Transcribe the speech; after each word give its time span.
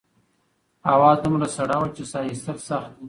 هوا 0.89 1.11
دومره 1.23 1.47
سړه 1.55 1.75
وه 1.79 1.89
چې 1.95 2.03
سا 2.11 2.19
ایستل 2.29 2.57
سخت 2.67 2.89
وو. 2.91 2.97